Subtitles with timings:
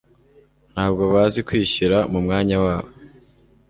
[0.73, 2.91] Ntabwo bazi kwishyira mu mwanya wabo.